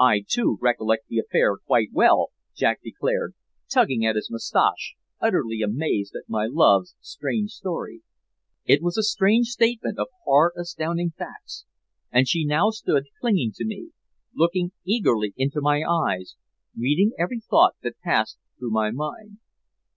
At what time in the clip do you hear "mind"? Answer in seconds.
18.90-19.38